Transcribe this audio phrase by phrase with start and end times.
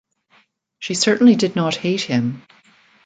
[0.79, 2.41] She certainly did not hate him.